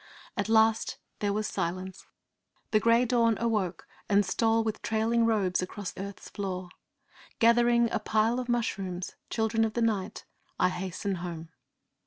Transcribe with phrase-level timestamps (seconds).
[0.35, 2.07] At last there was silence.
[2.71, 6.69] The grey dawn awoke and stole with trailing robes across earth's floor.
[7.37, 10.25] Gathering a pile of mushrooms children of the night
[10.59, 11.49] I hasten home.'